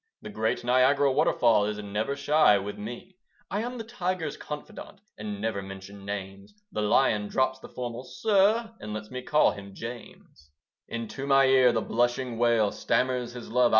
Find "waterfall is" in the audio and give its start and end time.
1.11-1.77